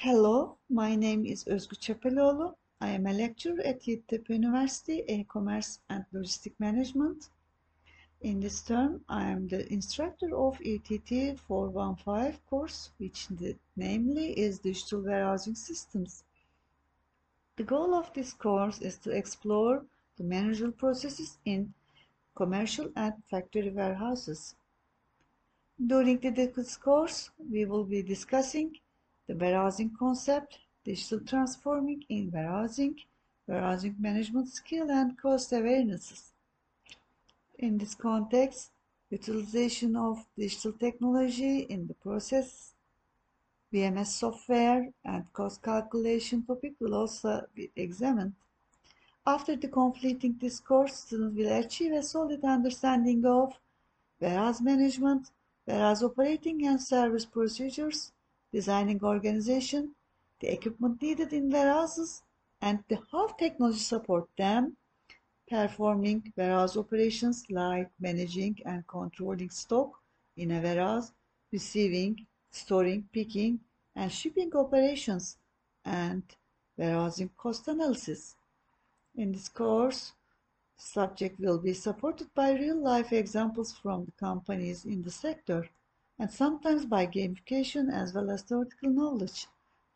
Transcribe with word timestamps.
Hello, 0.00 0.56
my 0.70 0.94
name 0.94 1.24
is 1.26 1.46
Özgü 1.46 1.76
Çepeloğlu. 1.76 2.56
I 2.80 2.88
am 2.88 3.06
a 3.06 3.10
lecturer 3.10 3.64
at 3.64 3.88
Yeditepe 3.88 4.34
University, 4.34 5.04
E-Commerce 5.08 5.80
and 5.88 6.04
Logistic 6.14 6.60
Management. 6.60 7.24
In 8.20 8.40
this 8.40 8.62
term, 8.62 9.00
I 9.08 9.22
am 9.22 9.48
the 9.48 9.72
instructor 9.72 10.36
of 10.36 10.60
ETT 10.60 11.38
415 11.48 12.38
course, 12.50 12.90
which 13.00 13.26
the, 13.26 13.56
namely 13.76 14.38
is 14.38 14.60
Digital 14.60 15.02
Warehousing 15.02 15.56
Systems. 15.56 16.22
The 17.56 17.64
goal 17.64 17.92
of 17.94 18.12
this 18.14 18.32
course 18.32 18.80
is 18.80 18.98
to 18.98 19.10
explore 19.10 19.84
the 20.16 20.24
managerial 20.24 20.72
processes 20.72 21.38
in 21.44 21.74
commercial 22.36 22.92
and 22.94 23.14
factory 23.30 23.70
warehouses. 23.70 24.54
During 25.86 26.20
the 26.20 26.30
this 26.30 26.76
course, 26.76 27.30
we 27.50 27.64
will 27.64 27.84
be 27.84 28.02
discussing 28.02 28.78
the 29.28 29.36
warehousing 29.36 29.94
concept, 29.98 30.58
digital 30.84 31.20
transforming 31.20 32.02
in 32.08 32.30
warehousing, 32.32 32.96
warehousing 33.46 33.94
management 34.00 34.48
skill 34.48 34.90
and 34.90 35.20
cost 35.20 35.52
awarenesses. 35.52 36.30
In 37.58 37.76
this 37.76 37.94
context, 37.94 38.70
utilization 39.10 39.96
of 39.96 40.24
digital 40.36 40.72
technology 40.72 41.60
in 41.60 41.86
the 41.86 41.94
process, 41.94 42.72
WMS 43.72 44.06
software 44.06 44.88
and 45.04 45.30
cost 45.34 45.62
calculation 45.62 46.42
topic 46.42 46.72
will 46.80 46.94
also 46.94 47.44
be 47.54 47.70
examined. 47.76 48.32
After 49.26 49.56
the 49.56 49.68
completing 49.68 50.38
this 50.40 50.58
course, 50.58 51.00
students 51.00 51.36
will 51.36 51.52
achieve 51.52 51.92
a 51.92 52.02
solid 52.02 52.42
understanding 52.44 53.26
of 53.26 53.52
warehouse 54.20 54.62
management, 54.62 55.30
warehouse 55.66 56.02
operating 56.02 56.66
and 56.66 56.80
service 56.80 57.26
procedures, 57.26 58.12
designing 58.52 59.02
organization, 59.02 59.94
the 60.40 60.52
equipment 60.52 61.00
needed 61.02 61.32
in 61.32 61.50
warehouses, 61.50 62.22
and 62.60 62.82
the 62.88 62.98
how 63.12 63.26
technology 63.28 63.78
support 63.78 64.28
them, 64.36 64.76
performing 65.48 66.32
warehouse 66.36 66.76
operations 66.76 67.44
like 67.50 67.90
managing 68.00 68.58
and 68.64 68.86
controlling 68.86 69.50
stock 69.50 69.90
in 70.36 70.50
a 70.52 70.60
warehouse, 70.60 71.12
receiving, 71.52 72.26
storing, 72.50 73.08
picking, 73.12 73.60
and 73.96 74.12
shipping 74.12 74.54
operations, 74.54 75.36
and 75.84 76.22
warehousing 76.76 77.30
cost 77.36 77.66
analysis. 77.68 78.36
In 79.16 79.32
this 79.32 79.48
course, 79.48 80.12
the 80.76 80.82
subject 80.82 81.40
will 81.40 81.58
be 81.58 81.74
supported 81.74 82.32
by 82.34 82.52
real-life 82.52 83.12
examples 83.12 83.72
from 83.72 84.04
the 84.04 84.12
companies 84.12 84.84
in 84.84 85.02
the 85.02 85.10
sector 85.10 85.68
and 86.18 86.30
sometimes 86.30 86.84
by 86.86 87.06
gamification 87.06 87.92
as 87.92 88.12
well 88.12 88.30
as 88.30 88.42
theoretical 88.42 88.90
knowledge, 88.90 89.46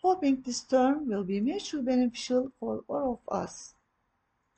hoping 0.01 0.41
this 0.43 0.63
term 0.63 1.09
will 1.09 1.25
be 1.25 1.41
mutually 1.41 1.83
beneficial 1.83 2.53
for 2.59 2.85
all 2.89 3.21
of 3.27 3.35
us. 3.35 3.75